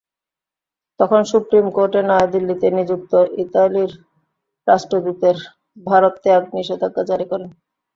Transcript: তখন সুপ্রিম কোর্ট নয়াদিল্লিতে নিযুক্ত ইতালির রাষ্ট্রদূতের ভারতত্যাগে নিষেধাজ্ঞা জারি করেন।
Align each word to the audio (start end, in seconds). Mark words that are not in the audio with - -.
তখন 0.99 1.21
সুপ্রিম 1.31 1.65
কোর্ট 1.75 1.93
নয়াদিল্লিতে 2.09 2.67
নিযুক্ত 2.77 3.11
ইতালির 3.43 3.91
রাষ্ট্রদূতের 4.67 5.37
ভারতত্যাগে 5.87 6.51
নিষেধাজ্ঞা 6.55 7.03
জারি 7.09 7.25
করেন। 7.31 7.49